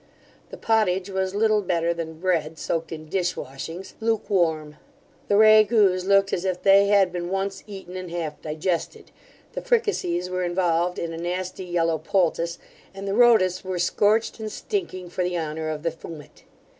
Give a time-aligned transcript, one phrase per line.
[0.49, 4.77] The pottage was little better than bread soaked in dishwashings, lukewarm.
[5.27, 9.11] The ragouts looked as if they had been once eaten and half digested:
[9.53, 12.57] the fricassees were involved in a nasty yellow poultice:
[12.95, 16.45] and the rotis were scorched and stinking, for the honour of the fumet.